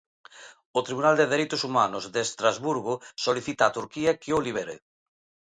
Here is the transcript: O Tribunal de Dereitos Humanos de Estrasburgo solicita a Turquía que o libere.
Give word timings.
O 0.79 0.81
Tribunal 0.87 1.15
de 1.17 1.29
Dereitos 1.33 1.61
Humanos 1.67 2.03
de 2.13 2.21
Estrasburgo 2.27 2.93
solicita 3.25 3.63
a 3.65 3.73
Turquía 3.77 4.11
que 4.21 4.29
o 4.37 4.43
libere. 4.47 4.75